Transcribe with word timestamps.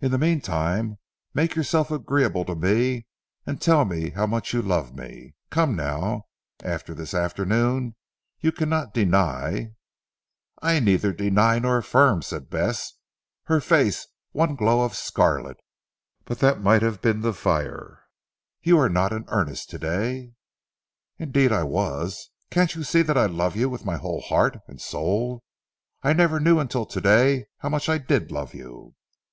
In 0.00 0.10
the 0.10 0.18
meantime 0.18 0.98
make 1.32 1.54
yourself 1.54 1.92
agreeable 1.92 2.44
to 2.46 2.56
me 2.56 3.06
and 3.46 3.62
tell 3.62 3.84
me 3.84 4.10
how 4.10 4.26
much 4.26 4.52
you 4.52 4.60
love 4.60 4.92
me. 4.96 5.36
Come 5.50 5.76
now. 5.76 6.24
After 6.64 6.94
this 6.94 7.14
afternoon 7.14 7.94
you 8.40 8.50
cannot 8.50 8.92
deny" 8.92 9.70
"I 10.70 10.80
neither 10.80 11.12
deny 11.12 11.60
nor 11.60 11.76
affirm," 11.78 12.22
said 12.22 12.50
Bess 12.50 12.94
her 13.44 13.60
face 13.60 14.08
one 14.32 14.56
glow 14.56 14.80
of 14.84 14.96
scarlet 14.96 15.58
but 16.24 16.40
that 16.40 16.60
might 16.60 16.82
have 16.82 17.00
been 17.00 17.20
the 17.20 17.32
fire 17.32 18.00
"you 18.62 18.76
were 18.78 18.88
not 18.90 19.12
in 19.12 19.26
earnest 19.28 19.70
to 19.70 19.78
day." 19.78 20.32
"Indeed 21.20 21.52
I 21.52 21.62
was. 21.62 22.30
Can't 22.50 22.74
you 22.74 22.82
see 22.82 23.02
that 23.02 23.16
I 23.16 23.26
love 23.26 23.54
you 23.54 23.70
with 23.70 23.84
my 23.84 23.96
whole 23.96 24.22
heart 24.22 24.58
and 24.66 24.80
soul! 24.80 25.44
I 26.02 26.14
never 26.14 26.40
knew 26.40 26.58
until 26.58 26.84
to 26.86 27.00
day 27.00 27.46
how 27.58 27.68
much 27.68 27.88
I 27.88 27.98
did 27.98 28.32
love 28.32 28.52
you." 28.52 28.96